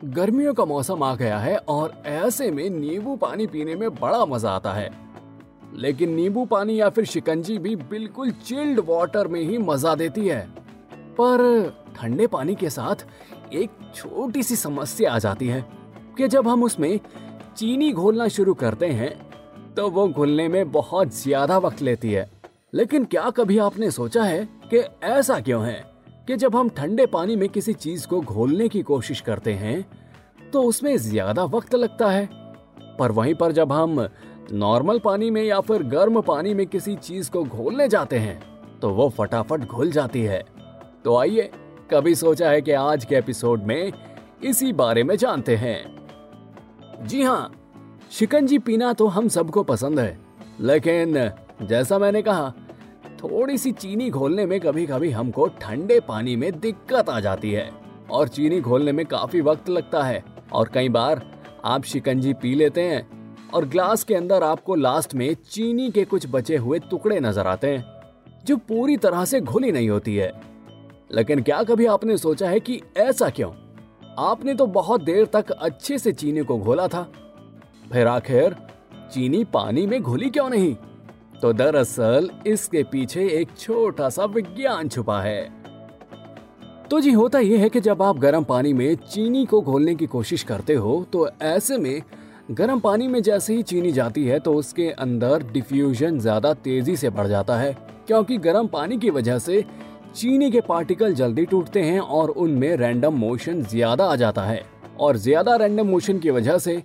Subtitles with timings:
[0.00, 4.50] गर्मियों का मौसम आ गया है और ऐसे में नींबू पानी पीने में बड़ा मज़ा
[4.50, 4.90] आता है।
[5.74, 10.40] लेकिन नींबू पानी या फिर शिकंजी भी बिल्कुल चिल्ड वाटर में ही मज़ा देती है।
[11.18, 11.42] पर
[11.96, 13.06] ठंडे पानी के साथ
[13.52, 15.64] एक छोटी सी समस्या आ जाती है
[16.18, 16.98] कि जब हम उसमें
[17.56, 19.12] चीनी घोलना शुरू करते हैं
[19.74, 22.28] तो वो घुलने में बहुत ज़्यादा वक्त लेती है।
[22.74, 25.78] लेकिन क्या कभी आपने सोचा है कि ऐसा क्यों है?
[26.28, 29.84] कि जब हम ठंडे पानी में किसी चीज़ को घोलने की कोशिश करते हैं
[30.52, 32.28] तो उसमें ज़्यादा वक्त लगता है।
[32.98, 34.06] पर वहीं पर जब हम
[34.52, 38.40] नॉर्मल पानी में या फिर गर्म पानी में किसी चीज़ को घोलने जाते हैं
[38.80, 40.42] तो वो फटाफट घुल जाती है।
[41.04, 41.50] तो आइए,
[41.90, 43.92] कभी सोचा है कि आज के एपिसोड में
[44.44, 47.50] इसी बारे में जानते हैं। जी हाँ
[48.10, 50.18] शिकंजी पीना तो हम सबको पसंद है,
[50.60, 51.30] लेकिन
[51.62, 52.52] जैसा मैंने कहा
[53.22, 57.70] थोड़ी सी चीनी घोलने में कभी कभी हमको ठंडे पानी में दिक्कत आ जाती है।
[58.10, 61.22] और चीनी घोलने में काफ़ी वक्त लगता है। और कई बार
[61.64, 63.08] आप शिकंजी पी लेते हैं
[63.54, 67.66] और ग्लास के अंदर आपको लास्ट में चीनी के कुछ बचे हुए टुकड़े नज़र आते
[67.66, 67.84] हैं,
[68.44, 70.32] जो पूरी तरह से घुली नहीं होती है।
[71.12, 73.52] लेकिन क्या कभी आपने सोचा है कि ऐसा क्यों?
[74.18, 77.02] आपने तो बहुत देर तक अच्छे से चीनी को घोला था।
[77.92, 78.56] फिर आखिर
[79.12, 80.76] चीनी पानी में घुली क्यों नहीं?
[81.42, 85.42] तो दरअसल इसके पीछे एक छोटा सा विज्ञान छुपा है।
[86.90, 90.06] तो जी, होता यह है कि जब आप गर्म पानी में चीनी को घोलने की
[90.08, 92.02] कोशिश करते हो तो ऐसे में
[92.52, 97.10] गर्म पानी में जैसे ही चीनी जाती है तो उसके अंदर डिफ्यूजन ज़्यादा तेज़ी से
[97.10, 97.72] बढ़ जाता है,
[98.06, 99.64] क्योंकि गर्म पानी की वजह से
[100.14, 104.62] चीनी के पार्टिकल जल्दी टूटते हैं और उनमें रैंडम मोशन ज़्यादा आ जाता है।
[105.00, 106.82] और ज़्यादा रैंडम मोशन की वजह से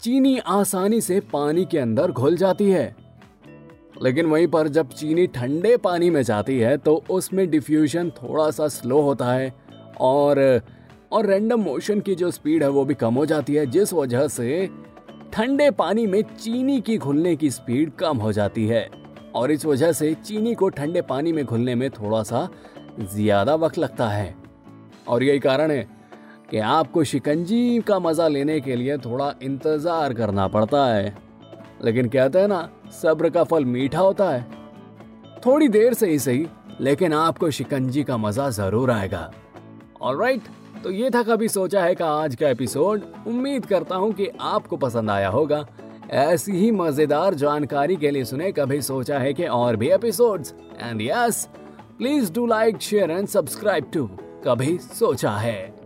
[0.00, 2.94] चीनी आसानी से पानी के अंदर घुल जाती है।
[4.02, 8.68] लेकिन वहीं पर जब चीनी ठंडे पानी में जाती है तो उसमें डिफ्यूजन थोड़ा सा
[8.68, 9.52] स्लो होता है
[10.00, 10.60] और
[11.12, 14.26] और रैंडम मोशन की जो स्पीड है, वो भी कम हो जाती है, जिस वजह
[14.28, 14.68] से
[15.32, 18.88] ठंडे पानी में चीनी की घुलने की स्पीड कम हो जाती है।
[19.34, 22.48] और इस वजह से चीनी को ठंडे पानी में घुलने में थोड़ा सा
[23.00, 24.34] ज़्यादा वक्त लगता है।
[25.08, 25.86] और यही कारण है
[26.50, 31.14] कि आपको शिकंजी का मज़ा लेने के लिए थोड़ा इंतज़ार करना पड़ता है।
[31.84, 34.44] लेकिन कहते हैं ना, सब्र का फल मीठा होता है।
[35.46, 36.46] थोड़ी देर से ही सही,
[36.80, 39.30] लेकिन आपको शिकंजी का मज़ा ज़रूर आएगा।
[40.02, 40.42] ऑलराइट
[40.84, 44.76] तो ये था कभी सोचा है का आज का एपिसोड उम्मीद करता हूँ कि आपको
[44.76, 45.64] पसंद आया होगा।
[46.10, 51.02] ऐसी ही मज़ेदार जानकारी के लिए सुने, कभी सोचा है कि और भी episodes and
[51.02, 51.48] yes
[51.98, 54.06] please do like share and subscribe to
[54.44, 55.85] कभी सोचा है।